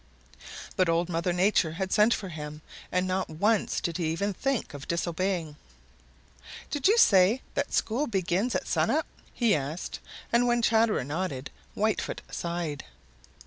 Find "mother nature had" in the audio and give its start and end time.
1.09-1.91